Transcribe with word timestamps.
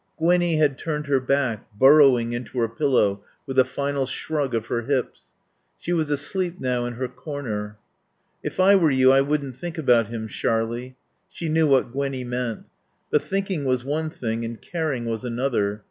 Gwinnie 0.17 0.57
had 0.57 0.79
turned 0.79 1.05
her 1.05 1.19
back, 1.19 1.63
burrowing 1.77 2.33
into 2.33 2.57
her 2.57 2.67
pillow 2.67 3.23
with 3.45 3.59
a 3.59 3.63
final 3.63 4.07
shrug 4.07 4.55
of 4.55 4.65
her 4.65 4.81
hips. 4.81 5.25
She 5.77 5.93
was 5.93 6.09
asleep 6.09 6.59
now 6.59 6.85
in 6.85 6.93
her 6.93 7.07
corner. 7.07 7.77
"If 8.41 8.59
I 8.59 8.75
were 8.75 8.89
you 8.89 9.11
I 9.11 9.21
wouldn't 9.21 9.55
think 9.57 9.77
about 9.77 10.07
him, 10.07 10.27
Sharlie" 10.27 10.95
She 11.29 11.49
knew 11.49 11.67
what 11.67 11.91
Gwinnie 11.91 12.23
meant. 12.23 12.63
But 13.11 13.21
thinking 13.21 13.63
was 13.63 13.85
one 13.85 14.09
thing 14.09 14.43
and 14.43 14.59
caring 14.59 15.05
was 15.05 15.23
another. 15.23 15.79